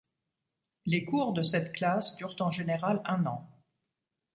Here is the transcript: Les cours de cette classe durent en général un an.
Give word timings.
Les 0.87 1.05
cours 1.05 1.31
de 1.31 1.43
cette 1.43 1.73
classe 1.73 2.15
durent 2.15 2.35
en 2.39 2.49
général 2.49 3.03
un 3.05 3.23
an. 3.27 3.47